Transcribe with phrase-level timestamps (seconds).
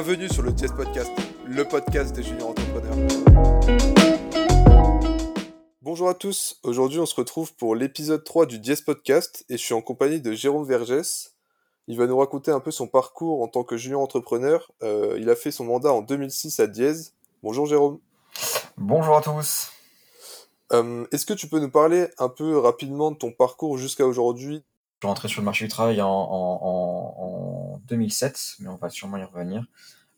[0.00, 1.10] Bienvenue sur le Jazz Podcast,
[1.44, 2.94] le podcast des juniors entrepreneurs.
[5.82, 9.62] Bonjour à tous, aujourd'hui on se retrouve pour l'épisode 3 du Jazz Podcast et je
[9.64, 11.34] suis en compagnie de Jérôme Vergès.
[11.88, 14.70] Il va nous raconter un peu son parcours en tant que junior entrepreneur.
[14.84, 16.92] Euh, il a fait son mandat en 2006 à Diez.
[17.42, 17.98] Bonjour Jérôme.
[18.76, 19.72] Bonjour à tous.
[20.72, 24.62] Euh, est-ce que tu peux nous parler un peu rapidement de ton parcours jusqu'à aujourd'hui
[24.98, 29.22] Je suis rentré sur le marché du travail en, 2007, mais on va sûrement y
[29.22, 29.64] revenir.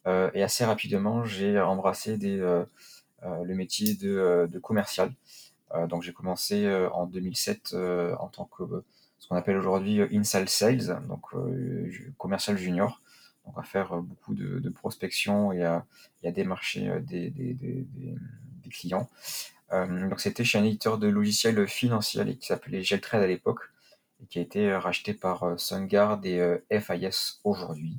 [0.07, 2.66] Euh, et assez rapidement, j'ai embrassé le
[3.55, 5.12] métier de, commercial.
[5.88, 7.74] donc j'ai commencé en 2007
[8.19, 8.65] en tant que
[9.19, 11.27] ce qu'on appelle aujourd'hui Inside Sales, donc
[12.16, 13.02] commercial junior.
[13.45, 15.85] Donc à faire beaucoup de, prospection et à,
[16.24, 17.87] démarcher des,
[18.71, 19.10] clients.
[19.73, 23.60] Euh, donc c'était chez un éditeur de logiciels financiers qui s'appelait Geltrade à l'époque
[24.23, 26.41] et qui a été euh, racheté par euh, SunGuard et
[26.80, 27.98] FIS aujourd'hui.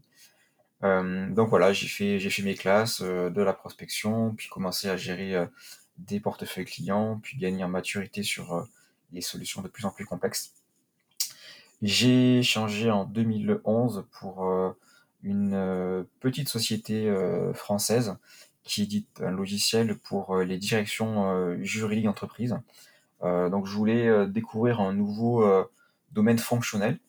[0.82, 5.48] donc voilà, j'ai fait, j'ai fait mes classes, de la prospection, puis commencé à gérer
[6.00, 8.68] des portefeuilles clients, puis gagner en maturité sur
[9.12, 10.54] les solutions de plus en plus complexes.
[11.84, 14.76] J'ai changé en 2011 pour
[15.22, 17.14] une petite société
[17.54, 18.16] française
[18.64, 22.58] qui édite un logiciel pour euh, les directions euh, juridiques d'entreprise.
[23.24, 25.46] Euh, donc je voulais découvrir un nouveau
[26.12, 27.00] domaine fonctionnel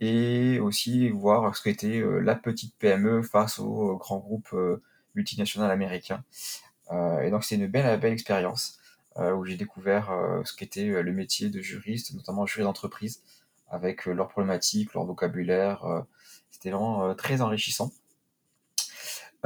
[0.00, 4.56] et aussi voir ce qu'était la petite PME face aux grands groupes
[5.14, 6.24] multinationaux américains.
[6.90, 8.78] et donc c'est une belle, belle expérience
[9.16, 10.10] où j'ai découvert
[10.44, 13.22] ce qu'était le métier de juriste, notamment juriste d'entreprise,
[13.68, 16.04] avec leurs problématiques, leur vocabulaire.
[16.50, 17.92] C'était vraiment très enrichissant.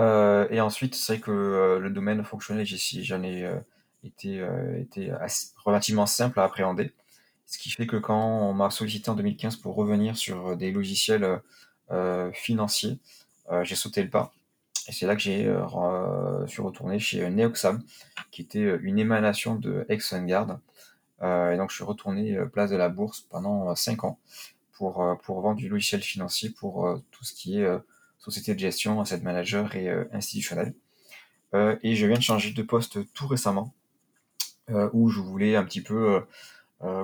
[0.00, 3.58] Euh, et ensuite, c'est vrai que euh, le domaine fonctionnel, j'en ai euh,
[4.02, 4.44] été,
[4.78, 5.12] été
[5.64, 6.92] relativement simple à appréhender.
[7.46, 11.40] Ce qui fait que quand on m'a sollicité en 2015 pour revenir sur des logiciels
[12.32, 12.98] financiers,
[13.62, 14.32] j'ai sauté le pas.
[14.88, 15.44] Et c'est là que j'ai
[16.46, 17.82] suis retourné chez Neoxam,
[18.30, 20.26] qui était une émanation de Exxon
[21.22, 24.18] Euh, et donc je suis retourné place de la bourse pendant 5 ans
[24.72, 27.68] pour, pour vendre du logiciel financier pour tout ce qui est
[28.24, 30.74] société de gestion, asset manager et euh, institutionnel.
[31.54, 33.74] Euh, et je viens de changer de poste tout récemment,
[34.70, 36.24] euh, où je voulais un petit peu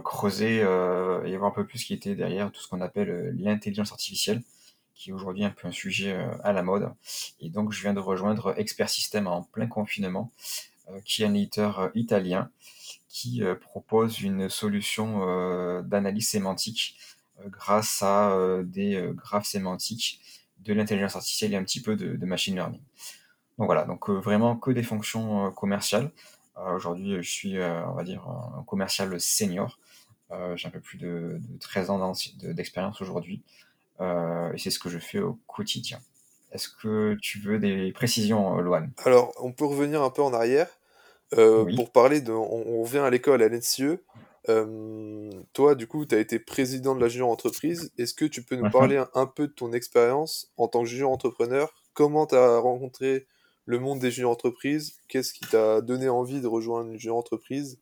[0.05, 3.93] creuser et voir un peu plus ce qui était derrière tout ce qu'on appelle l'intelligence
[3.93, 4.43] artificielle,
[4.95, 6.15] qui est aujourd'hui un peu un sujet
[6.45, 6.93] à la mode.
[7.41, 10.33] Et donc, je viens de rejoindre Expert System en plein confinement,
[11.05, 12.51] qui est un éditeur italien
[13.09, 16.99] qui propose une solution d'analyse sémantique
[17.47, 20.21] grâce à des graphes sémantiques
[20.65, 22.81] de l'intelligence artificielle et un petit peu de, machine learning.
[23.59, 26.11] Donc voilà, donc euh, vraiment que des fonctions euh, commerciales.
[26.61, 29.79] Euh, aujourd'hui, je suis, on va dire, un commercial senior.
[30.55, 32.13] J'ai un peu plus de, 13 ans
[32.43, 33.43] d'expérience aujourd'hui.
[34.01, 35.99] et c'est ce que je fais au quotidien.
[36.53, 40.69] Est-ce que tu veux des précisions, Loane Alors, on peut revenir un peu en arrière.
[41.35, 42.33] Pour parler de.
[42.33, 43.99] On, revient à l'école à l'NCE.
[44.49, 47.93] Euh, toi, du coup, tu as été président de la junior entreprise.
[47.99, 51.11] Est-ce que tu peux nous parler un, peu de ton expérience en tant que junior
[51.11, 51.73] entrepreneur?
[51.93, 53.27] Comment tu as rencontré
[53.67, 57.79] le monde des junior entreprises Qu'est-ce qui t'a donné envie de rejoindre une junior entreprise?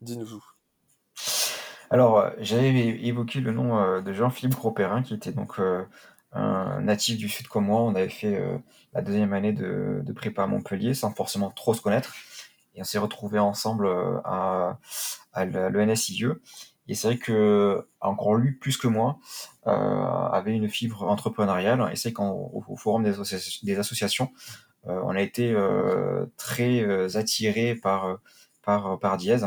[0.00, 0.42] Dis-nous.
[1.90, 2.74] Alors, euh, j'avais
[3.04, 5.60] évoqué le nom euh, de Jean-Philippe Gros-Perrin, qui était donc
[6.32, 7.80] un natif du Sud comme moi.
[7.80, 8.40] On avait fait
[8.92, 12.14] la deuxième année de, de prépa à Montpellier sans forcément trop se connaître
[12.78, 14.78] et on s'est retrouvés ensemble euh, à,
[15.32, 16.24] à l'ENSIE.
[16.86, 19.18] Et c'est vrai que encore lui plus que moi
[19.66, 21.90] euh, avait une fibre entrepreneuriale.
[21.92, 27.74] Et c'est qu'au au forum des, associations, euh, on a été euh, très euh, attiré
[27.74, 28.18] par
[28.62, 29.38] par par Diez.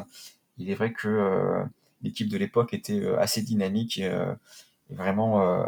[0.57, 1.63] Il est vrai que
[2.01, 4.11] l'équipe de l'époque était assez dynamique et,
[4.89, 5.65] vraiment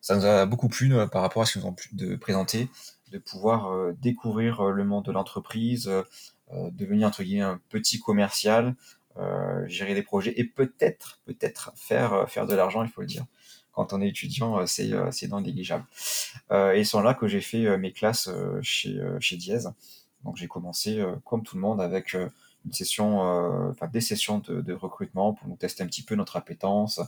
[0.00, 2.68] ça nous a beaucoup plu par rapport à ce qu'ils nous ont pu de présenter,
[3.12, 5.90] de pouvoir découvrir le monde de l'entreprise,
[6.52, 8.74] euh, devenir entre guillemets un petit commercial,
[9.16, 13.06] euh, gérer des projets et peut-être, peut-être faire euh, faire de l'argent, il faut le
[13.06, 13.24] dire.
[13.74, 15.84] Quand on est étudiant, c'est c'est non négligeable.
[16.50, 18.30] et c'est là que j'ai fait mes classes
[18.62, 19.60] chez chez Diez.
[20.24, 25.48] Donc j'ai commencé comme tout le monde avec une session, des sessions de, recrutement pour
[25.48, 27.00] nous tester un petit peu notre appétence,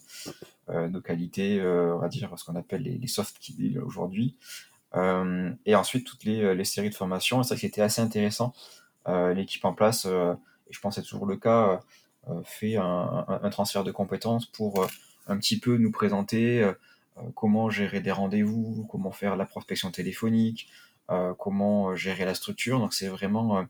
[0.68, 4.36] nos qualités, on va dire ce qu'on appelle les, soft skills aujourd'hui.
[4.94, 7.40] et ensuite toutes les, les séries de formation.
[7.40, 8.52] Et ça c'était assez intéressant
[9.08, 10.34] euh, l'équipe en place, euh,
[10.68, 11.80] et je pense que c'est toujours le cas,
[12.28, 14.84] euh, fait un, transfert de compétences pour
[15.26, 16.70] un petit peu nous présenter
[17.34, 20.68] comment gérer des rendez-vous, comment faire la prospection téléphonique,
[21.38, 22.78] comment gérer la structure.
[22.78, 23.64] Donc c'est vraiment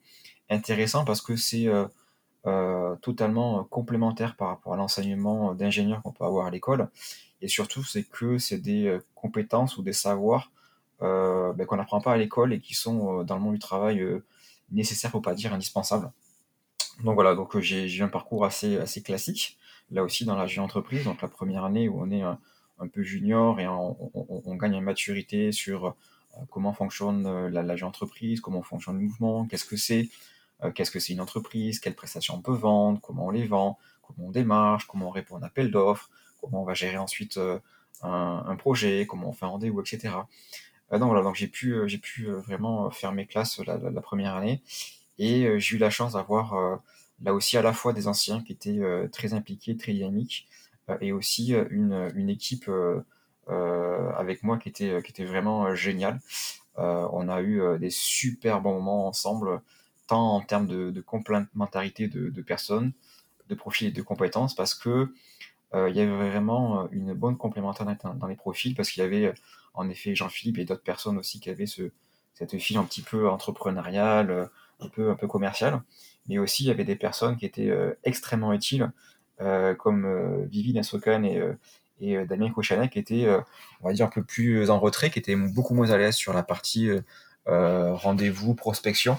[0.50, 1.68] intéressant parce que c'est
[3.02, 6.88] totalement complémentaire par rapport à l'enseignement d'ingénieur qu'on peut avoir à l'école.
[7.42, 10.50] Et surtout, c'est que c'est des compétences ou des savoirs
[11.00, 14.02] ben, qu'on n'apprend pas à l'école et qui sont dans le monde du travail
[14.72, 16.10] nécessaires, pour pas dire indispensables.
[17.04, 19.58] Donc voilà, donc j'ai un parcours assez classique,
[19.90, 21.04] là aussi dans la entreprise.
[21.04, 22.38] Donc la première année où on est un,
[22.92, 25.94] peu junior et on, gagne en maturité sur
[26.50, 30.10] comment fonctionne la, la entreprise, comment fonctionne le mouvement, qu'est-ce que c'est,
[30.74, 34.28] qu'est-ce que c'est une entreprise, quelles prestations on peut vendre, comment on les vend, comment
[34.28, 36.10] on démarche, comment on répond à un appel d'offres,
[36.40, 37.40] comment on va gérer ensuite
[38.02, 40.14] un, projet, comment on fait un rendez-vous, etc.
[40.92, 43.78] Euh, donc voilà, donc j'ai pu, euh, j'ai pu euh, vraiment faire mes classes la,
[43.78, 44.62] la, première année
[45.18, 46.80] et j'ai eu la chance d'avoir
[47.22, 48.80] là aussi à la fois des anciens qui étaient
[49.12, 50.48] très impliqués, très dynamiques
[51.00, 52.70] et aussi une, une équipe
[53.48, 56.20] avec moi qui était, qui était vraiment géniale.
[56.76, 59.60] on a eu des super bons moments ensemble,
[60.06, 62.92] tant en termes de, complémentarité de, personnes,
[63.48, 65.12] de profils et de compétences, parce que
[65.74, 69.32] il y avait vraiment une bonne complémentarité dans les profils, parce qu'il y avait
[69.74, 71.90] en effet Jean-Philippe et d'autres personnes aussi qui avaient ce,
[72.36, 74.46] cette fille un petit peu entrepreneuriale, euh,
[74.80, 75.82] un peu, un peu commerciale.
[76.28, 78.90] Mais aussi, il y avait des personnes qui étaient euh, extrêmement utiles,
[79.40, 81.22] euh, comme Vivi Nassokan
[82.00, 83.26] et, Damien Cochanet, qui étaient,
[83.80, 86.34] on va dire, un peu plus en retrait, qui étaient beaucoup moins à l'aise sur
[86.34, 86.90] la partie
[87.46, 89.18] rendez-vous, prospection,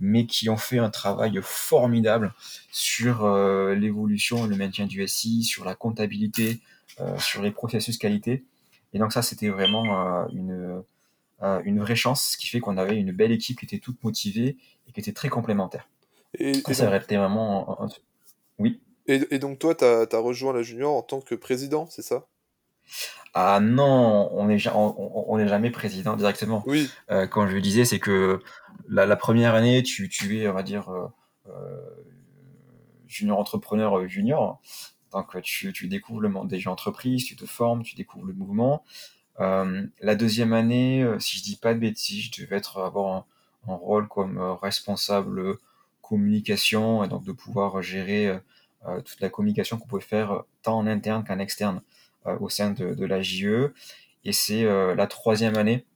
[0.00, 2.34] mais qui ont fait un travail formidable
[2.70, 3.26] sur
[3.74, 6.60] l'évolution et le maintien du SI, sur la comptabilité,
[7.16, 8.44] sur les processus qualité.
[8.92, 10.82] Et donc ça, c'était vraiment euh, une,
[11.42, 14.02] euh, une vraie chance, ce qui fait qu'on avait une belle équipe qui était toute
[14.02, 14.56] motivée
[14.90, 15.88] et qui était très complémentaire.
[16.34, 17.78] Et, ça été vraiment...
[18.58, 18.80] Oui.
[19.06, 22.26] Et, donc toi, tu as, rejoint la junior en tant que président, c'est ça?
[23.34, 26.64] Ah non, on n'est on, on jamais président directement.
[26.66, 26.90] Oui.
[27.10, 28.40] Euh, quand je le disais, c'est que
[28.88, 30.90] la, première année, tu, tu es, on va dire,
[33.06, 34.60] junior entrepreneur junior.
[35.12, 38.84] Donc tu, tu découvres le monde des entreprises, tu te formes, tu découvres le mouvement.
[39.40, 43.14] Euh, la deuxième année, euh, si je dis pas de bêtises, je devais être avoir
[43.14, 43.24] un,
[43.66, 45.56] rôle comme euh, responsable
[46.02, 48.36] communication et donc de pouvoir gérer
[49.04, 51.82] toute la communication qu'on pouvait faire tant en interne qu'en externe
[52.40, 53.72] au sein de, de, la JE.
[54.24, 55.86] Et c'est la troisième année,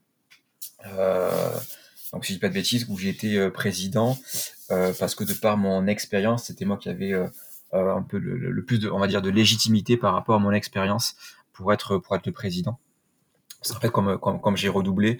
[2.13, 4.17] donc si je dis pas de bêtises, où j'ai été président
[4.69, 7.13] parce que de par mon expérience, c'était moi qui avais
[7.75, 10.51] euh, un peu le, plus de, on va dire, de légitimité par rapport à mon
[10.51, 11.15] expérience
[11.51, 12.79] pour être, pour être le président.
[13.69, 15.19] En fait, comme, comme, comme j'ai redoublé,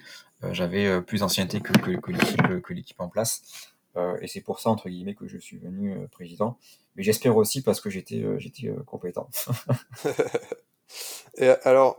[0.52, 3.72] j'avais euh, plus d'ancienneté que, que, que l'équipe en place.
[4.20, 6.58] et c'est pour ça, entre guillemets, que je suis venu président.
[6.96, 9.28] Mais j'espère aussi parce que j'étais j'étais compétent.
[11.38, 11.98] et alors,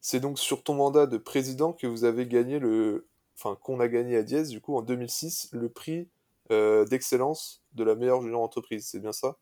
[0.00, 3.06] c'est donc sur ton mandat de président que vous avez gagné le.
[3.36, 6.08] Enfin, qu'on a gagné à Diez, du coup, en 2006, le prix
[6.48, 9.36] d'excellence de la meilleure junior entreprise, c'est bien ça?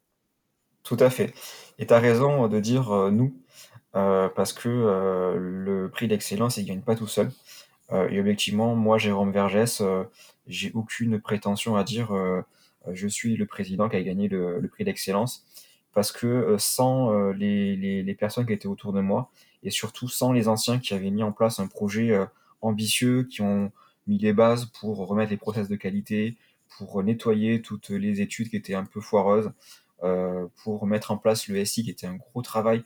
[0.87, 1.35] Tout à fait.
[1.81, 3.35] Et tu as raison de dire euh, nous,
[3.97, 7.29] euh, parce que euh, le prix d'excellence, il ne gagne pas tout seul.
[7.93, 9.83] Et objectivement, moi, Jérôme Vergès,
[10.47, 12.11] j'ai aucune prétention à dire
[12.93, 15.47] je suis le président qui a gagné le, prix d'excellence,
[15.93, 19.31] parce que sans les, les, personnes qui étaient autour de moi,
[19.63, 22.13] et surtout sans les anciens qui avaient mis en place un projet
[22.61, 23.71] ambitieux, qui ont
[24.07, 26.37] mis les bases pour remettre les process de qualité,
[26.77, 29.53] pour nettoyer toutes les études qui étaient un peu foireuses,
[30.03, 32.83] euh, pour mettre en place le SI qui était un gros travail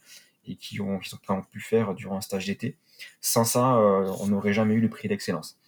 [0.47, 2.76] et qui ont, qui ont pu faire durant un stage d'été.
[3.21, 5.59] Sans ça, euh, on n'aurait jamais eu le prix d'excellence.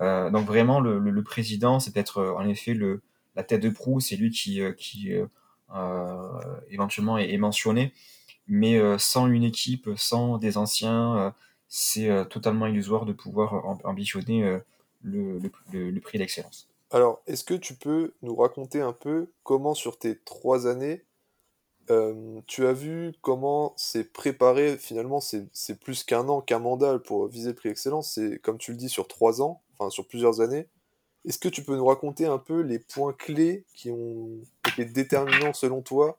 [0.00, 3.02] Euh, donc vraiment, le, président, c'est peut-être en effet le,
[3.36, 5.12] la tête de proue, c'est lui qui, qui
[6.70, 7.92] éventuellement est, mentionné,
[8.46, 11.34] mais sans une équipe, sans des anciens,
[11.68, 14.58] c'est totalement illusoire de pouvoir ambitionner
[15.02, 15.38] le,
[15.72, 16.68] le prix d'excellence.
[16.92, 21.04] Alors, est-ce que tu peux nous raconter un peu comment sur tes trois années,
[21.90, 27.26] euh, tu as vu comment c'est préparé, finalement c'est plus qu'un an, qu'un mandat pour
[27.26, 30.40] viser le prix excellence, c'est comme tu le dis sur trois ans, enfin sur plusieurs
[30.40, 30.68] années.
[31.26, 35.52] Est-ce que tu peux nous raconter un peu les points clés qui ont été déterminants
[35.52, 36.18] selon toi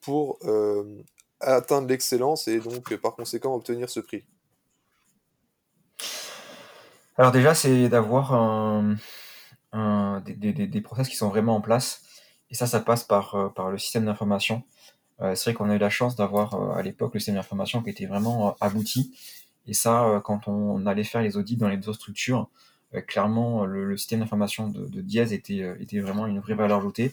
[0.00, 1.02] pour euh,
[1.40, 4.24] atteindre l'excellence et donc par conséquent obtenir ce prix?
[7.16, 8.82] Alors déjà c'est d'avoir
[9.72, 12.02] des, des, des, process qui sont vraiment en place.
[12.50, 14.62] Et ça, ça passe par, euh, par le système d'information.
[15.20, 17.82] Euh, c'est vrai qu'on a eu la chance d'avoir euh, à l'époque le système d'information
[17.82, 19.14] qui était vraiment abouti.
[19.66, 22.48] Et ça, quand on allait faire les audits dans les deux structures,
[23.06, 27.12] clairement, le, système d'information de, de Diaz était, était vraiment une vraie valeur ajoutée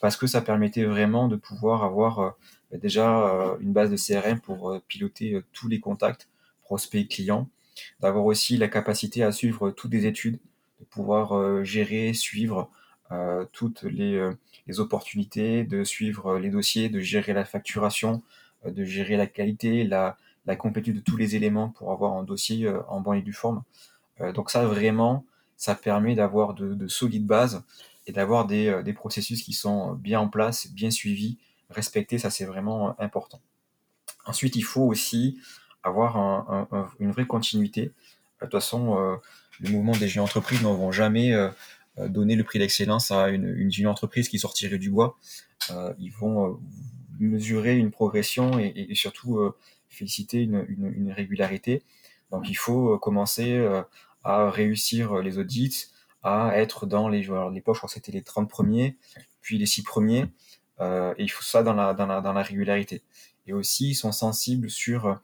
[0.00, 2.36] parce que ça permettait vraiment de pouvoir avoir
[2.70, 6.28] déjà une base de CRM pour piloter tous les contacts,
[6.62, 7.48] prospects, clients,
[8.00, 10.38] d'avoir aussi la capacité à suivre toutes les études,
[10.80, 12.79] de pouvoir euh, gérer, suivre euh,
[13.52, 14.32] toutes les, euh,
[14.66, 18.22] les, opportunités, de suivre les dossiers, de gérer la facturation,
[18.64, 22.68] de gérer la qualité, la, la complétude de tous les éléments pour avoir un dossier
[22.88, 23.62] en bonne et due forme.
[24.34, 25.24] donc ça, vraiment,
[25.56, 27.62] ça permet d'avoir de, solides bases
[28.06, 31.38] et d'avoir des, processus qui sont bien en place, bien suivis,
[31.70, 32.18] respectés.
[32.18, 33.40] Ça, c'est vraiment important.
[34.26, 35.38] Ensuite, il faut aussi
[35.82, 36.66] avoir
[36.98, 37.92] une vraie continuité.
[38.40, 39.16] De toute façon, euh,
[39.60, 41.34] le mouvement des jeunes entreprises n'auront jamais
[42.00, 45.18] euh, euh, donné le prix d'excellence à une, une entreprise qui sortirait du bois.
[45.98, 46.60] ils vont
[47.18, 49.38] mesurer une progression et, surtout
[49.88, 51.82] féliciter une, régularité.
[52.30, 53.62] Donc il faut commencer
[54.24, 55.88] à réussir les audits,
[56.22, 57.22] à être dans les.
[57.52, 58.96] Les poches, je crois que c'était les 30 premiers,
[59.42, 60.26] puis les 6 premiers.
[60.80, 63.02] et il faut ça dans la, dans la, régularité.
[63.46, 65.20] Et aussi, ils sont sensibles sur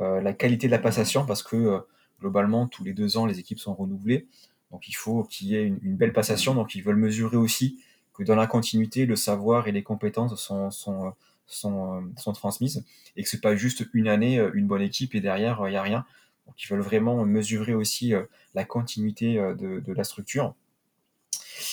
[0.00, 1.78] euh, la qualité de la passation parce que euh,
[2.20, 4.28] globalement, tous les deux ans, les équipes sont renouvelées.
[4.70, 6.54] Donc il faut qu'il y ait une, belle passation.
[6.54, 7.80] Donc ils veulent mesurer aussi
[8.14, 11.14] que dans la continuité, le savoir et les compétences sont, sont,
[11.46, 12.84] sont transmises
[13.16, 15.82] et que c'est pas juste une année, une bonne équipe et derrière, il n'y a
[15.82, 16.04] rien.
[16.46, 20.54] Donc ils veulent vraiment mesurer aussi euh, la continuité de, la structure.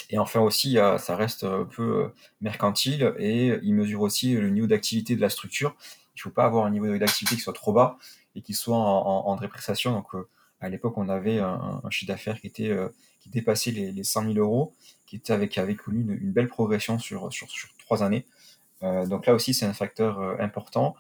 [0.10, 2.12] Et enfin aussi, ça reste un peu
[2.42, 5.76] mercantile et ils mesurent aussi le niveau d'activité de la structure
[6.16, 7.98] il faut pas avoir un niveau d'activité qui soit trop bas
[8.36, 10.04] et qui soit en, en, dépréciation.
[10.14, 10.28] Euh,
[10.66, 12.90] à l'époque, on avait un, chiffre d'affaires qui était euh,
[13.22, 17.00] qui dépassait les, les 100 000 euros, qui était avec avait connu une, belle progression
[17.00, 18.26] sur, sur, sur trois années.
[18.84, 20.96] Euh, donc là aussi, c'est un facteur important.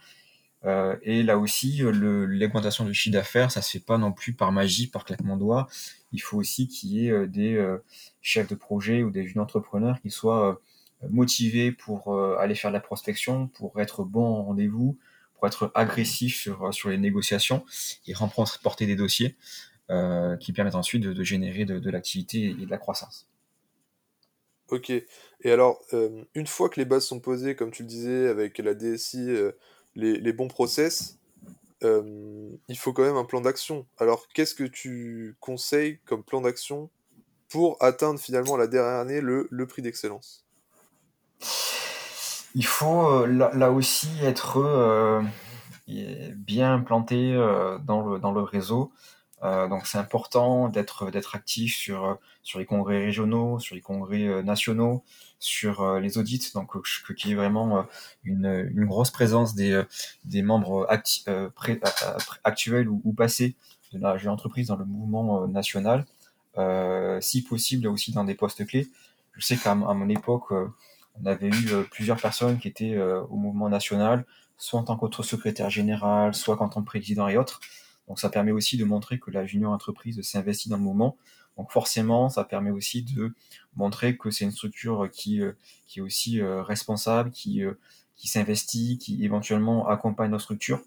[1.03, 4.87] et là aussi, l'augmentation du chiffre d'affaires, ça se fait pas non plus par magie,
[4.87, 5.67] par claquement de doigts.
[6.11, 7.63] Il faut aussi qu'il y ait des
[8.21, 10.59] chefs de projet ou des jeunes entrepreneurs qui soient
[11.09, 14.97] motivé pour euh, aller faire de la prospection, pour être bon en rendez-vous,
[15.35, 17.65] pour être agressif sur, sur les négociations
[18.07, 19.35] et remporter des dossiers
[19.89, 23.27] euh, qui permettent ensuite de, générer de, l'activité et de la croissance.
[24.69, 24.89] Ok.
[24.89, 28.57] Et alors, euh, une fois que les bases sont posées, comme tu le disais, avec
[28.57, 29.27] la DSI,
[29.95, 31.19] les, les, bons process,
[31.83, 33.85] il faut quand même un plan d'action.
[33.99, 36.89] Alors, qu'est-ce que tu conseilles comme plan d'action
[37.49, 40.45] pour atteindre finalement la dernière année le, le prix d'excellence?
[42.55, 45.21] Il faut euh, là, aussi être euh,
[45.87, 48.91] bien implanté euh, dans, le, dans le réseau.
[49.43, 55.03] donc c'est important d'être d'être actif sur sur les congrès régionaux, sur les congrès nationaux,
[55.39, 56.71] sur les audits, donc
[57.15, 57.85] qu'il y ait vraiment
[58.23, 59.83] une, une grosse présence des,
[60.23, 63.55] des membres actuels ou, passés
[63.93, 66.05] de la entreprise dans le mouvement national,
[67.19, 68.87] si possible aussi dans des postes clés.
[69.33, 70.53] Je sais qu'à mon époque,
[71.21, 74.25] on avait eu euh, plusieurs personnes qui étaient euh, au mouvement national,
[74.57, 77.59] soit en tant qu'autre secrétaire général, soit en tant que président et autres.
[78.07, 81.17] Donc ça permet aussi de montrer que la junior entreprise s'investit dans le mouvement.
[81.57, 83.33] Donc forcément, ça permet aussi de
[83.75, 85.53] montrer que c'est une structure qui, euh,
[85.95, 87.63] est aussi responsable, qui,
[88.17, 90.81] s'investit, qui éventuellement accompagne nos structures.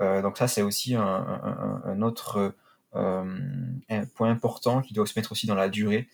[0.00, 2.54] donc ça, c'est aussi un, autre
[2.92, 6.08] point important qui doit se mettre aussi dans la durée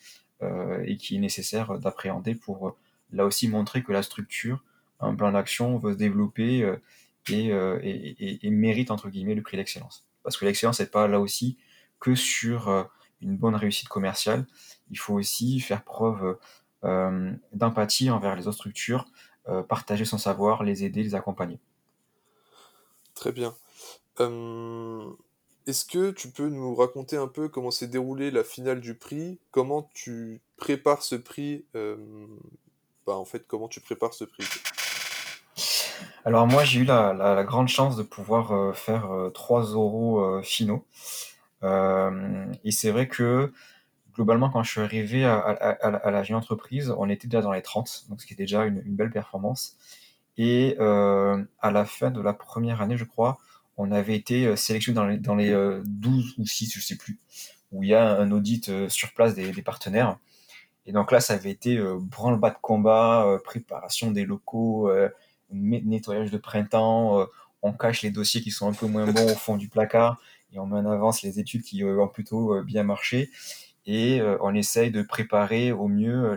[0.85, 2.77] et qui est nécessaire d'appréhender pour
[3.15, 4.63] là aussi montrer que la structure,
[5.01, 6.77] un plan d'action veut se développer euh,
[7.31, 10.05] euh, et, mérite entre guillemets le prix d'excellence.
[10.23, 11.57] Parce que l'excellence n'est pas là aussi
[12.01, 12.85] que sur euh,
[13.21, 14.47] une bonne réussite commerciale.
[14.91, 16.39] Il faut aussi faire preuve
[17.55, 19.07] d'empathie envers les autres structures,
[19.71, 21.59] partager son savoir, les aider, les accompagner.
[23.15, 23.55] Très bien.
[24.19, 29.39] Est-ce que tu peux nous raconter un peu comment s'est déroulée la finale du prix?
[29.51, 31.65] Comment tu prépares ce prix
[33.07, 34.45] bah, en fait, comment tu prépares ce prix?
[36.25, 40.43] Alors moi, j'ai eu la, grande chance de pouvoir euh, faire euh, trois euros euh,
[40.43, 40.87] finaux.
[41.63, 43.53] et c'est vrai que
[44.15, 48.07] globalement, quand je suis arrivé à, la jeune entreprise, on était déjà dans les 30,
[48.09, 49.77] donc ce qui est déjà une, belle performance.
[50.37, 53.39] Et à la fin de la première année, je crois,
[53.77, 57.19] on avait été sélectionné dans les, dans les 12 ou 6, je sais plus,
[57.73, 60.19] où il y a un audit sur place des partenaires.
[60.87, 65.09] Et donc là, ça avait été euh, branle-bas de combat, euh, préparation des locaux, euh,
[65.51, 67.27] nettoyage de printemps,
[67.63, 70.19] on cache les dossiers qui sont un peu moins bons au fond du placard
[70.53, 73.31] et on met en avance les études qui ont plutôt bien marché
[73.87, 76.35] et on essaye de préparer au mieux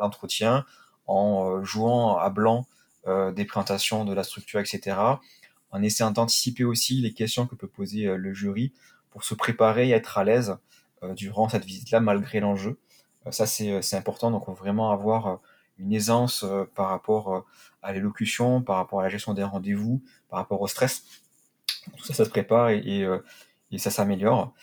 [0.00, 0.64] l'entretien
[1.06, 2.66] en jouant à blanc
[3.06, 4.96] des présentations de la structure, etc.
[5.70, 8.72] En essayant d'anticiper aussi les questions que peut poser le jury
[9.10, 10.56] pour se préparer et être à l'aise
[11.14, 12.80] durant cette visite-là malgré l'enjeu.
[13.26, 14.30] Euh, ça, euh, c'est important.
[14.30, 15.36] Donc, on veut vraiment avoir euh,
[15.78, 17.44] une aisance par rapport
[17.82, 21.04] à l'élocution, par rapport à la gestion des rendez-vous, par rapport au stress.
[21.96, 23.06] Tout ça, ça se prépare et,
[23.70, 24.54] et, ça s'améliore.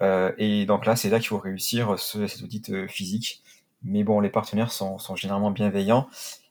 [0.00, 3.42] et donc là, c'est là qu'il faut réussir ce, cet audit physique.
[3.82, 6.08] Mais bon, les partenaires sont, généralement bienveillants.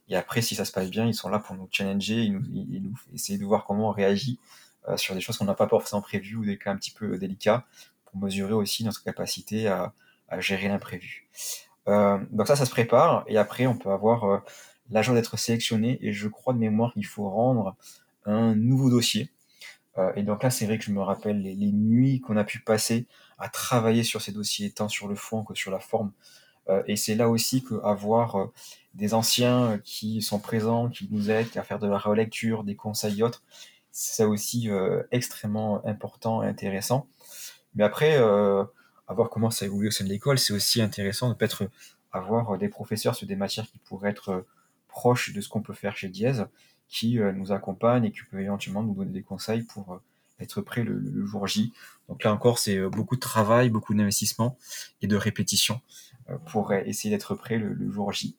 [0.10, 3.00] Et après, si ça se passe bien, ils sont là pour nous challenger, ils nous
[3.13, 4.38] essayer de voir comment on réagit
[4.98, 7.65] sur des choses qu'on n'a pas forcément prévues ou des cas un petit peu délicats
[8.03, 9.93] pour mesurer aussi notre capacité à,
[10.40, 11.28] gérer l'imprévu.
[11.88, 14.44] donc ça, ça se prépare et après on peut avoir
[14.90, 17.75] la joie d'être sélectionné et je crois de mémoire qu'il faut rendre
[18.25, 19.30] un nouveau dossier.
[20.16, 23.06] et donc là, c'est vrai que je me rappelle les, nuits qu'on a pu passer
[23.38, 26.12] à travailler sur ces dossiers, tant sur le fond que sur la forme.
[26.88, 28.50] et c'est là aussi qu'avoir
[28.94, 33.20] des anciens qui sont présents, qui nous aident à faire de la relecture, des conseils
[33.20, 33.44] et autres,
[33.92, 37.08] c'est aussi euh, extrêmement important et intéressant.
[37.75, 38.18] Mais après,
[39.07, 41.69] euh, avoir comment ça évolue au sein de l'école, c'est aussi intéressant de peut-être
[42.12, 44.45] avoir des professeurs sur des matières qui pourraient être
[44.88, 46.43] proches de ce qu'on peut faire chez Diez,
[46.88, 50.00] qui euh, nous accompagnent et qui peuvent éventuellement nous donner des conseils pour
[50.39, 51.74] être prêt le, jour J.
[52.10, 54.57] Donc là encore, c'est beaucoup de travail, beaucoup d'investissement
[55.01, 55.81] et de répétition
[56.48, 58.36] pour essayer d'être prêt le, jour J.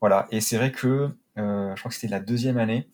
[0.00, 2.88] Voilà, et c'est vrai que euh, je crois que c'était la deuxième année,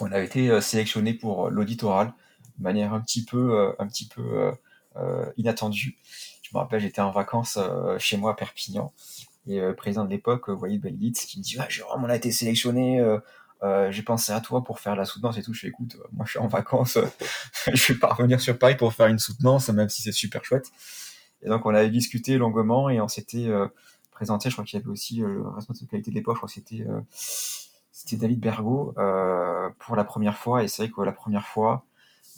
[0.00, 2.12] on a été euh, sélectionné pour l'auditoral
[2.58, 4.52] de manière un petit peu, euh, un petit peu
[5.36, 5.96] inattendue.
[6.42, 7.58] Je me rappelle, j'étais en vacances
[7.98, 8.92] chez moi à Perpignan
[9.46, 12.30] et le président de l'époque, Walid Belgitz, qui me dit ah, Jérôme, on a été
[12.30, 13.04] sélectionné.
[13.90, 15.52] j'ai pensé à toi pour faire la soutenance et tout.
[15.52, 16.98] Je fais écoute, moi je suis en vacances,
[17.72, 20.70] je vais pas revenir sur Paris pour faire une soutenance, même si c'est super chouette.
[21.42, 23.48] Et donc on avait discuté longuement et on s'était
[24.18, 24.50] présenté.
[24.50, 26.48] Je crois qu'il y avait aussi euh, le responsable de qualité de l'époque, je crois
[26.48, 27.00] que c'était euh,
[27.92, 30.64] c'était David Bergo euh, pour la première fois.
[30.64, 31.84] Et c'est vrai que la première fois,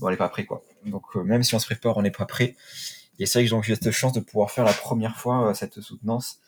[0.00, 0.62] on n'est pas prêt quoi.
[0.87, 2.57] Donc même si on se prépare, on n'est pas prêt.
[3.19, 5.80] Et c'est vrai que j'ai eu cette chance de pouvoir faire la première fois cette
[5.80, 6.40] soutenance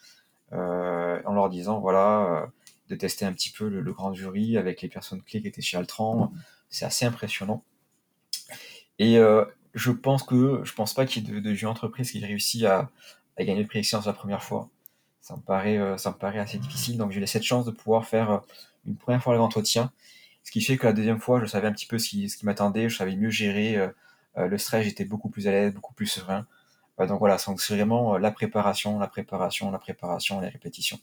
[0.52, 2.50] en leur disant voilà
[2.88, 5.76] de tester un petit peu le, grand jury avec les personnes clés qui étaient chez
[5.76, 6.32] Altran.
[6.70, 7.62] C'est assez impressionnant.
[8.98, 9.18] Et
[9.74, 12.90] je pense que je pense pas qu'il y ait de, de entreprise qui réussit à,
[13.36, 14.70] à gagner le prix d'excellence la première fois
[15.22, 16.98] ça me paraît, euh, ça me paraît assez difficile.
[16.98, 18.38] Donc j'ai eu cette chance de pouvoir faire euh,
[18.84, 19.92] une première fois l'entretien,
[20.44, 22.36] ce qui fait que la deuxième fois, je savais un petit peu ce qui, ce
[22.36, 23.88] qui m'attendait, je savais mieux gérer euh,
[24.48, 26.46] le stress, j'étais beaucoup plus à l'aise, beaucoup plus serein.
[26.98, 30.98] donc voilà, c'est vraiment la préparation, la préparation, la préparation, les répétitions.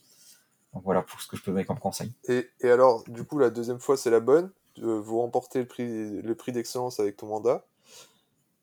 [0.74, 2.12] Donc voilà pour ce que je peux donner comme conseil.
[2.28, 4.52] Et, et alors, du coup, la deuxième fois, c'est la bonne.
[4.78, 7.66] Vous remportez le prix, le prix d'excellence avec ton mandat.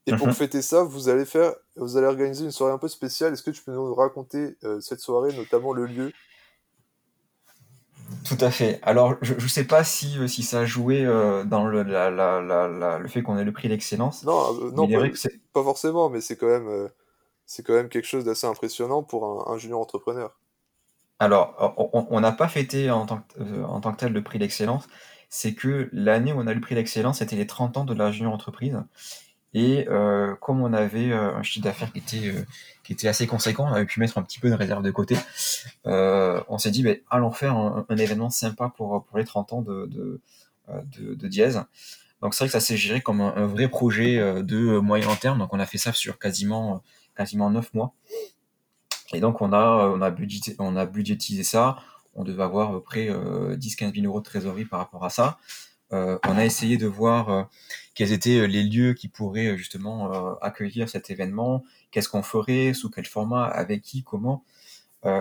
[0.06, 0.34] Et pour mhm.
[0.34, 3.32] fêter ça, vous allez faire, vous allez organiser une soirée un peu spéciale.
[3.32, 6.12] Est-ce que tu peux nous raconter euh, cette soirée, notamment le lieu
[8.24, 8.80] Tout à fait.
[8.82, 12.10] Alors, je ne sais pas si, euh, si ça a joué euh, dans le, la,
[12.10, 14.24] la, la, le fait qu'on ait le prix d'excellence.
[14.24, 15.08] Non, non pas,
[15.52, 16.88] pas, forcément, mais c'est quand même,
[17.46, 20.38] c'est quand même quelque chose d'assez impressionnant pour un, junior entrepreneur.
[21.18, 24.86] Alors, on n'a pas fêté en tant, que, en tant que tel le prix d'excellence.
[25.28, 27.94] C'est que l'année où on a eu le prix d'excellence, c'était les 30 ans de
[27.94, 28.78] la junior entreprise.
[29.58, 32.44] Et euh, comme on avait euh, un chiffre d'affaires qui était euh,
[32.84, 35.16] qui était assez conséquent, on avait pu mettre un petit peu de réserve de côté.
[35.86, 39.86] on s'est dit, ben, allons faire un, événement sympa pour pour les 30 ans de
[39.86, 40.20] de.
[42.20, 45.38] Donc c'est vrai que ça s'est géré comme un, vrai projet de moyen terme.
[45.38, 46.82] Donc on a fait ça sur quasiment
[47.16, 47.94] quasiment 9 mois.
[49.14, 50.14] Et donc on a on a
[50.58, 51.78] on a budgétisé ça.
[52.14, 55.38] On devait avoir à peu près 10-15 000 euros de trésorerie par rapport à ça.
[55.92, 57.42] Euh, on a essayé de voir euh,
[57.94, 62.90] quels étaient euh, les lieux qui pourraient justement accueillir cet événement, qu'est-ce qu'on ferait, sous
[62.90, 64.44] quel format, avec qui, comment.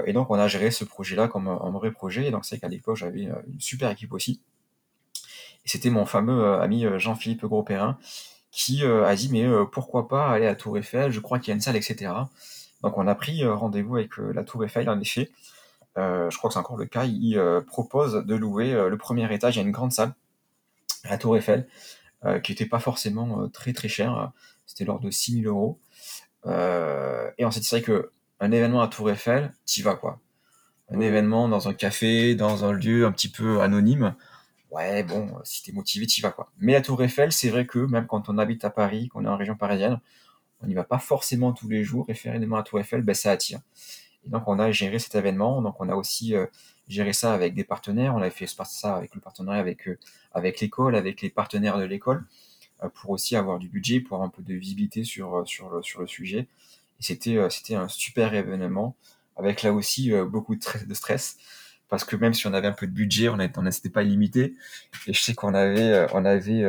[0.06, 2.28] et donc on a géré ce projet-là comme un, vrai projet.
[2.28, 4.42] Et donc c'est qu'à l'époque j'avais une super équipe aussi.
[5.66, 7.98] Et c'était mon fameux ami Jean-Philippe Gros-Perrin
[8.52, 11.56] qui a dit mais pourquoi pas aller à Tour Eiffel, je crois qu'il y a
[11.56, 12.12] une salle, etc.
[12.82, 15.30] Donc on a pris rendez-vous avec la Tour Eiffel en effet.
[15.98, 19.60] je crois que c'est encore le cas, il propose de louer le premier étage, il
[19.60, 20.16] y a une grande salle
[21.10, 21.68] la Tour Eiffel,
[22.26, 24.32] euh, qui n'était pas forcément euh, très très cher.
[24.66, 25.80] C'était l'ordre de 6000 euros.
[26.46, 28.02] Euh, et on s'est dit, c'est vrai
[28.40, 30.20] qu'un événement à Tour Eiffel, t'y vas quoi.
[30.90, 34.16] Un événement dans un café, dans un lieu un petit peu anonyme,
[34.72, 36.52] ouais, bon, si t'es motivé, t'y vas quoi.
[36.60, 39.30] Mais la Tour Eiffel, c'est vrai que même quand on habite à Paris, qu'on est
[39.30, 40.00] en région parisienne,
[40.62, 43.02] on n'y va pas forcément tous les jours et faire un événement à Tour Eiffel,
[43.02, 43.60] ben, ça attire.
[44.26, 46.36] Et donc on a géré cet événement, donc on a aussi
[46.88, 48.16] gérer ça avec des partenaires.
[48.16, 49.98] On avait fait ça avec le partenariat avec, euh,
[50.34, 52.26] avec l'école, avec les partenaires de l'école,
[52.84, 55.70] euh, pour aussi avoir du budget, pour avoir un peu de visibilité sur, euh, sur,
[55.70, 56.48] le, sur le sujet.
[57.00, 58.96] Et c'était, c'était un super événement,
[59.36, 61.36] avec là aussi beaucoup de, stress,
[61.90, 64.56] parce que même si on avait un peu de budget, on n'était pas limité.
[65.06, 66.64] Et je sais qu'on avait, on avait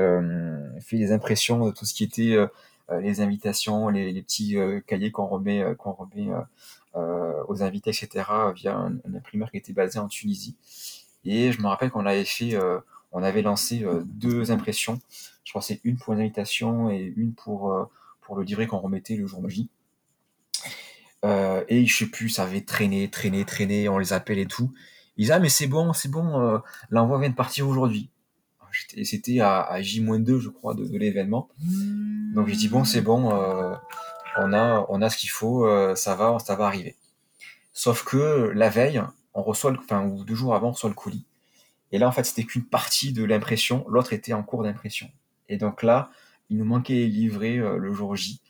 [0.81, 2.37] fait des impressions de tout ce qui était
[2.91, 4.57] les invitations, les, les petits
[4.89, 6.29] cahiers qu'on remet, qu'on remet
[7.49, 10.57] aux invités, etc., via un, imprimeur qui était basé en Tunisie.
[11.27, 12.79] Et je me rappelle qu'on avait fait, euh,
[13.13, 15.01] on avait lancé euh, deux impressions.
[15.45, 17.75] Je c'est une pour l'invitation et une pour,
[18.21, 19.71] pour le livret qu'on remettait le jour J.
[21.25, 24.73] Euh, et je sais plus, ça avait traîné, traîné, traîné, on les appelle et tout.
[25.17, 28.11] Ils disaient, ah, mais c'est bon, c'est bon, l'envoi vient de partir aujourd'hui.
[29.05, 31.49] C'était à, J-2, je crois, de, l'événement.
[32.35, 33.31] Donc j'ai dit, bon, c'est bon,
[34.39, 34.53] on,
[35.03, 36.97] a, ce qu'il faut, ça, va, ça va arriver.
[37.73, 39.03] Sauf que la veille,
[39.35, 41.25] on reçoit, le, enfin, ou deux jours avant, on reçoit le colis.
[41.93, 45.11] Et là, en fait, c'était qu'une partie de l'impression, l'autre était en cours d'impression.
[45.49, 46.11] Et donc là,
[46.51, 48.41] il nous manquait les livrets le jour J,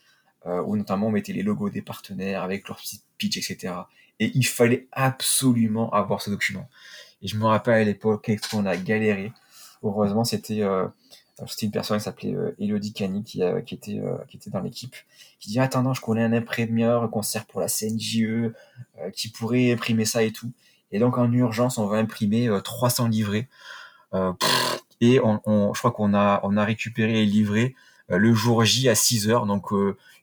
[0.45, 3.73] où notamment on mettait les logos des partenaires avec leur petit pitch, etc.
[4.19, 6.67] Et il fallait absolument avoir ce document.
[7.21, 9.31] Et je me rappelle à l'époque qu'on a galéré.
[9.83, 10.87] Heureusement, c'était euh,
[11.45, 13.75] c'était une personne qui s'appelait euh, Elodie Cani qui, euh, euh, qui
[14.37, 14.95] était dans l'équipe,
[15.39, 18.51] qui dit Attends, je connais un imprimeur qu'on sert pour la CNJE,
[19.13, 20.51] qui pourrait imprimer ça et tout.
[20.91, 23.47] Et donc, en urgence, on va imprimer 300 livrets.
[25.01, 27.75] et on, je crois qu'on a, récupéré les livrets
[28.09, 29.71] le jour J à 6 heures, donc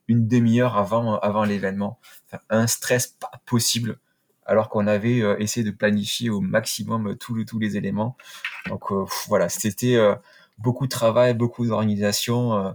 [0.09, 1.98] une demi-heure avant, l'événement.
[2.50, 3.98] Un stress pas possible
[4.46, 8.16] alors qu'on avait essayé de planifier au maximum tous les éléments.
[8.68, 8.90] Donc
[9.29, 9.98] voilà, c'était
[10.59, 12.75] beaucoup de travail, beaucoup d'organisation.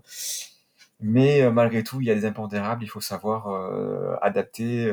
[1.00, 3.48] mais malgré tout, il y a des impondérables, il faut savoir
[4.22, 4.86] adapter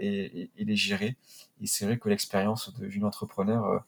[0.00, 1.16] et, les gérer.
[1.60, 3.84] Et c'est vrai que l'expérience de jeune entrepreneur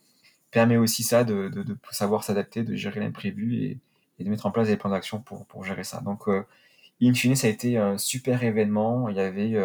[0.50, 1.50] permet aussi ça, de,
[1.90, 3.78] savoir s'adapter, de gérer l'imprévu
[4.18, 6.00] et, de mettre en place des plans d'action pour, gérer ça.
[6.00, 6.28] Donc,
[7.02, 9.08] in fine, ça a été un super événement.
[9.08, 9.56] Il y avait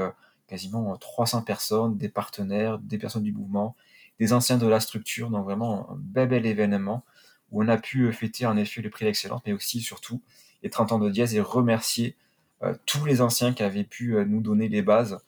[0.50, 3.76] quasiment 300 personnes, des partenaires, des personnes du mouvement,
[4.20, 7.04] des anciens de la structure, donc vraiment un bel bel événement
[7.52, 10.22] où on a pu euh, fêter en effet le prix d'excellence, mais aussi surtout
[10.64, 12.16] les 30 ans de Diaz et remercier
[12.64, 15.20] euh, tous les anciens qui avaient pu euh, nous donner les bases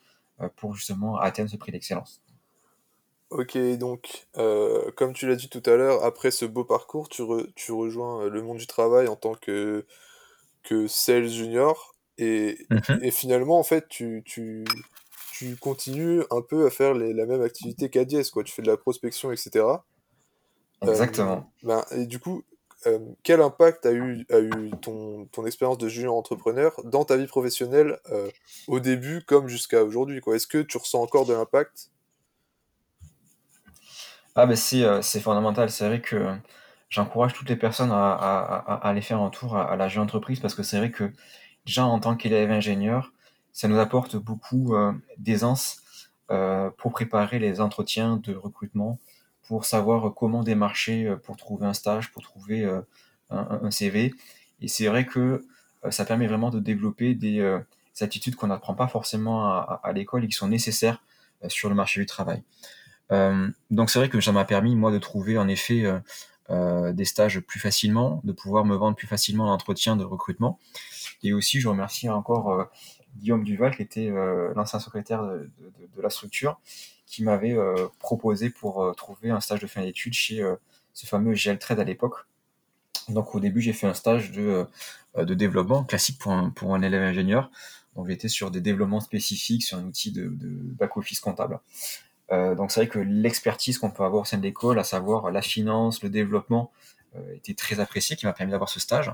[0.56, 2.20] pour justement atteindre ce prix d'excellence.
[3.30, 4.26] Ok, donc
[4.96, 7.22] comme tu l'as dit tout à l'heure, après ce beau parcours, tu,
[7.54, 9.86] tu, rejoins le monde du travail en tant que,
[10.64, 11.94] que sales junior.
[12.18, 13.04] Et, mm-hmm.
[13.04, 14.64] et finalement, en fait, tu, tu,
[15.32, 18.42] tu continues un peu à faire la même activité qu'Adiès, quoi.
[18.42, 19.64] Tu fais de la prospection, etc.
[20.82, 21.50] Exactement.
[21.64, 22.42] Euh, ben, et du coup,
[22.86, 27.16] euh, quel impact a eu, a eu ton, ton expérience de junior entrepreneur dans ta
[27.16, 28.28] vie professionnelle euh,
[28.66, 31.90] au début comme jusqu'à aujourd'hui Est-ce que tu ressens encore de l'impact?
[34.34, 35.70] Ah ben c'est fondamental.
[35.70, 36.34] C'est vrai que
[36.88, 40.54] j'encourage toutes les personnes à, à, aller faire un tour à, la jeune entreprise parce
[40.54, 41.12] que c'est vrai que
[41.66, 43.12] déjà en tant qu'élève ingénieur,
[43.52, 45.82] ça nous apporte beaucoup euh, d'aisance
[46.30, 48.98] euh, pour préparer les entretiens de recrutement,
[49.48, 52.64] pour savoir comment démarcher euh, pour trouver un stage, pour trouver
[53.30, 54.14] un, CV.
[54.60, 55.46] Et c'est vrai que
[55.90, 57.58] ça permet vraiment de développer des,
[58.00, 61.02] attitudes qu'on n'apprend pas forcément à, l'école et qui sont nécessaires
[61.48, 62.42] sur le marché du travail.
[63.70, 65.84] donc c'est vrai que ça m'a permis moi de trouver en effet
[66.50, 70.58] des stages plus facilement, de pouvoir me vendre plus facilement l'entretien de recrutement.
[71.22, 72.68] Et aussi je remercie encore
[73.16, 76.58] Guillaume Duval, qui était euh, l'ancien secrétaire de, la structure,
[77.06, 80.42] qui m'avait euh, proposé pour euh, trouver un stage de fin d'études chez
[80.92, 82.26] ce fameux GL Trade à l'époque.
[83.08, 84.66] Donc au début, j'ai fait un stage de,
[85.16, 87.50] développement classique pour un, pour un élève ingénieur.
[87.96, 91.60] Donc j'étais sur des développements spécifiques sur un outil de, back-office comptable.
[92.30, 95.42] donc c'est vrai que l'expertise qu'on peut avoir au sein de l'école, à savoir la
[95.42, 96.70] finance, le développement,
[97.34, 99.12] était très appréciée, qui m'a permis d'avoir ce stage.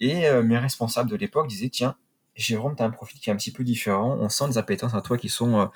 [0.00, 1.96] Et mes responsables de l'époque disaient, tiens,
[2.34, 4.16] Jérôme, tu as un profil qui est un petit peu différent.
[4.20, 5.66] On sent des appétences à toi qui sont euh,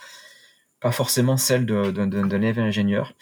[0.81, 3.15] pas forcément celles d'un élève ingénieur.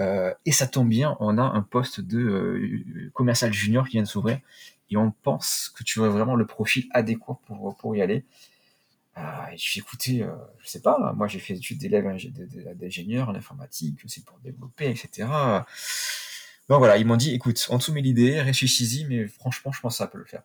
[0.00, 4.02] Euh, et ça tombe bien, on a un poste de euh, commercial junior qui vient
[4.02, 4.40] de s'ouvrir.
[4.90, 8.24] Et on pense que tu aurais vraiment le profil adéquat pour, pour y aller.
[9.16, 10.26] et je écouté,
[10.60, 12.06] je sais pas, moi j'ai fait des études d'élève
[12.76, 15.28] d'ingénieur en informatique, c'est pour développer, etc.
[16.68, 19.94] Donc voilà, ils m'ont dit, écoute, on te soumet l'idée, réfléchis-y, mais franchement, je pense
[19.94, 20.42] que ça peut le faire.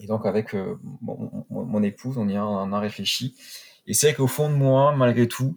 [0.00, 3.34] Et donc avec euh, mon, épouse, on y a, réfléchi.
[3.86, 5.56] Et c'est vrai qu'au fond de moi, malgré tout,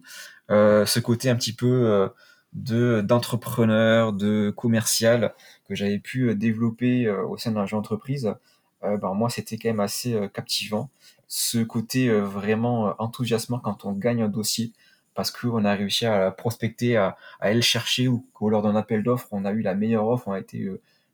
[0.50, 2.08] euh, ce côté un petit peu euh,
[2.52, 5.34] de d'entrepreneur, de commercial
[5.68, 8.34] que j'avais pu développer au sein de la entreprise,
[8.82, 10.90] ben moi c'était quand même assez captivant.
[11.28, 14.72] Ce côté vraiment enthousiasmant quand on gagne un dossier
[15.14, 19.02] parce qu'on a réussi à prospecter, à, à aller le chercher ou lors d'un appel
[19.02, 20.58] d'offres, on a eu la meilleure offre, on a été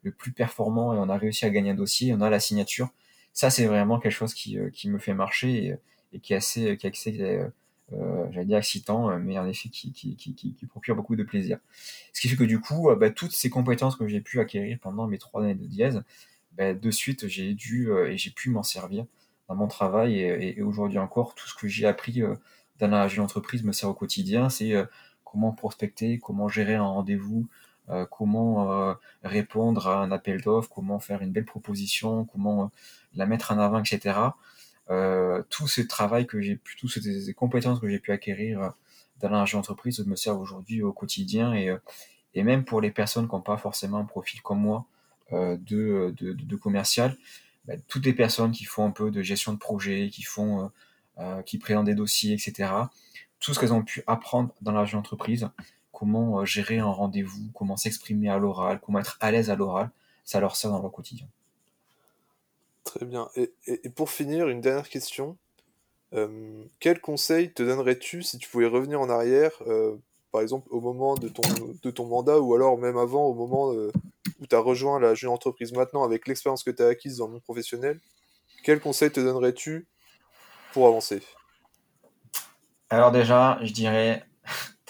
[0.03, 2.91] le plus performant et on a réussi à gagner un dossier, on a la signature
[3.39, 5.77] ça c'est vraiment quelque chose qui, euh, me fait marcher
[6.13, 7.49] et, qui est assez, qui est assez euh,
[7.93, 11.59] euh, j'allais dire excitant, mais en effet qui, procure beaucoup de plaisir.
[12.13, 15.07] Ce qui fait que du coup, bah, toutes ces compétences que j'ai pu acquérir pendant
[15.07, 16.03] mes trois années de dièse,
[16.57, 19.07] bah, de suite j'ai dû et j'ai pu m'en servir
[19.47, 22.21] dans mon travail et, aujourd'hui encore, tout ce que j'ai appris
[22.81, 24.75] dans la entreprise me sert au quotidien, c'est
[25.23, 27.49] comment prospecter, comment gérer un rendez-vous,
[28.11, 32.71] comment répondre à un appel d'offres, comment faire une belle proposition, comment
[33.15, 34.31] la mettre en avant, etc.
[34.91, 38.69] Euh, tout ce travail que j'ai pu, toutes ces compétences que j'ai pu acquérir euh,
[39.21, 41.77] dans l'entreprise me servent aujourd'hui au quotidien et, euh,
[42.33, 44.87] et même pour les personnes qui n'ont pas forcément un profil comme moi,
[45.31, 47.15] de, de, commercial,
[47.67, 50.71] bah, toutes les personnes qui font un peu de gestion de projet, qui font,
[51.45, 52.73] qui présentent des dossiers, etc.
[53.39, 55.51] Tout ce qu'elles ont pu apprendre dans la entreprise,
[55.99, 59.91] comment gérer un rendez-vous, comment s'exprimer à l'oral, comment être à l'aise à l'oral,
[60.25, 61.27] ça leur sert dans leur quotidien.
[62.85, 63.29] Très bien.
[63.35, 65.37] Et, pour finir, une dernière question.
[66.15, 69.97] Euh, quel conseil te donnerais-tu si tu pouvais revenir en arrière, euh,
[70.31, 71.43] par exemple au moment de ton,
[71.83, 73.91] de ton mandat ou alors même avant, au moment euh,
[74.41, 77.27] où tu as rejoint la jeune entreprise maintenant avec l'expérience que tu as acquise dans
[77.27, 77.99] le monde professionnel
[78.63, 79.89] Quel conseil te donnerais-tu
[80.73, 81.23] pour avancer?
[82.89, 84.28] Alors déjà, je dirais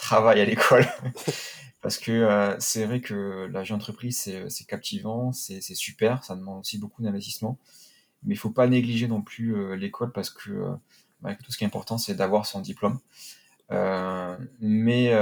[0.08, 0.86] travail à l'école.
[1.82, 4.18] Parce que c'est vrai que la jeune entreprise,
[4.48, 7.56] c'est captivant, c'est super, ça demande aussi beaucoup d'investissement.
[8.24, 10.74] Mais il faut pas négliger non plus euh, l'école parce que euh,
[11.20, 12.98] bah, tout ce qui est important, c'est d'avoir son diplôme.
[13.70, 15.12] Euh, mais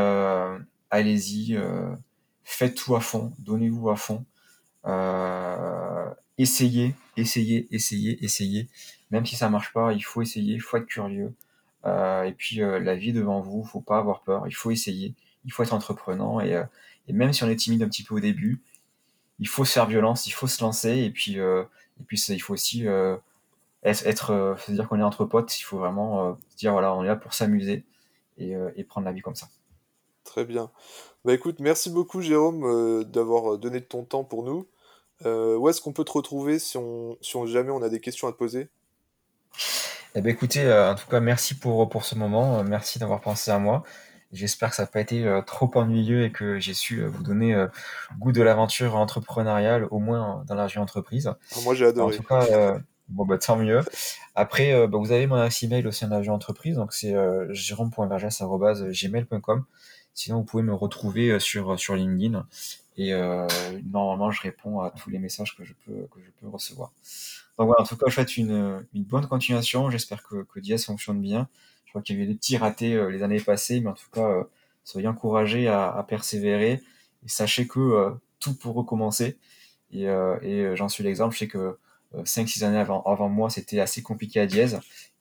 [0.91, 1.59] allez-y,
[2.45, 4.25] faites tout à fond, donnez-vous à fond.
[6.39, 8.69] essayez, essayez, essayez, essayez.
[9.11, 11.35] Même si ça marche pas, il faut essayer, il faut être curieux.
[11.87, 15.63] Et puis la vie devant vous, faut pas avoir peur, il faut essayer, il faut
[15.63, 16.63] être entreprenant et,
[17.09, 18.61] et, même si on est timide un petit peu au début,
[19.39, 21.39] il faut se faire violence, il faut se lancer et puis
[22.11, 22.87] il faut aussi
[23.87, 26.95] euh, être, euh, c'est-à-dire qu'on est entre potes, il faut vraiment euh, se dire voilà,
[26.95, 27.85] on est là pour s'amuser
[28.39, 29.49] et, prendre la vie comme ça.
[30.25, 30.71] Très bien.
[31.25, 34.67] Bah écoute, merci beaucoup Jérôme d'avoir donné de ton temps pour nous.
[35.25, 36.79] où est-ce qu'on peut te retrouver si,
[37.47, 38.69] jamais on a des questions à te poser?
[40.17, 42.65] Eh ben écoutez, en tout cas, merci pour, pour ce moment.
[42.65, 43.85] merci d'avoir pensé à moi.
[44.33, 47.23] J'espère que ça n'a pas été euh, trop ennuyeux et que j'ai su euh, vous
[47.23, 47.69] donner euh,
[48.19, 51.29] goût de l'aventure entrepreneuriale, au moins dans la entreprise.
[51.29, 52.15] Ah, moi, j'ai adoré.
[52.15, 53.81] En tout cas, bon, bah, tant mieux.
[54.35, 57.15] Après, bah, vous avez mon adresse email aussi en agent entreprise, donc c'est
[57.51, 59.65] jérôme.vergès.gmail.com.
[60.13, 62.47] Sinon, vous pouvez me retrouver sur, sur LinkedIn
[62.97, 63.13] et
[63.91, 66.93] normalement, je réponds à tous les messages que je peux, que je peux recevoir.
[67.59, 69.91] Donc voilà, en tout cas, je souhaite une, une bonne continuation.
[69.91, 71.49] J'espère que, que Diaz fonctionne bien
[72.03, 74.45] qu'il y avait des petits ratés euh, les années passées, mais en tout cas, euh,
[74.85, 76.83] soyez encouragés à, persévérer
[77.25, 79.39] et sachez que euh, tout peut recommencer.
[79.93, 80.07] Et,
[80.75, 81.35] j'en suis l'exemple.
[81.35, 81.79] Je sais que
[82.15, 84.75] 5-6 années avant, avant moi, c'était assez compliqué à Diez.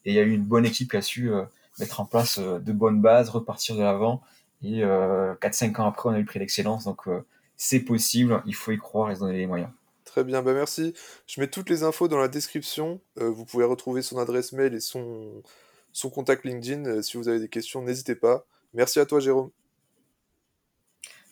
[0.05, 1.31] Et il y a eu une bonne équipe qui a su
[1.79, 4.21] mettre en place de bonnes bases, repartir de l'avant.
[4.63, 6.83] Et 4-5 ans après, on a eu le prix d'excellence.
[6.85, 7.07] Donc
[7.55, 9.69] c'est possible, il faut y croire et se donner les moyens.
[10.15, 10.93] Très bien, bah merci.
[11.27, 13.01] Je mets toutes les infos dans la description.
[13.17, 15.43] vous pouvez retrouver son adresse mail et son,
[15.91, 16.85] son contact LinkedIn.
[16.85, 18.45] Euh, si vous avez des questions, n'hésitez pas.
[18.73, 19.49] Merci à toi, Jérôme.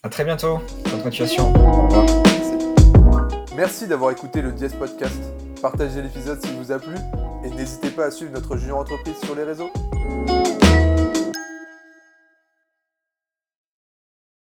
[0.02, 0.58] À très bientôt.
[0.90, 1.50] Bonne continuation.
[1.54, 2.04] Au revoir.
[3.56, 5.16] Merci d'avoir écouté le Diez Podcast.
[5.62, 6.96] Partagez l'épisode s'il vous a plu
[7.42, 9.70] et n'hésitez pas à suivre notre junior entreprise sur les réseaux.